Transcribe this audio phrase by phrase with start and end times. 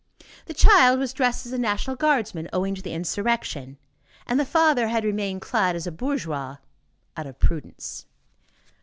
[0.47, 3.77] The child was dressed as a National Guardsman, owing to the insurrection,
[4.25, 6.57] and the father had remained clad as a bourgeois
[7.15, 8.07] out of prudence.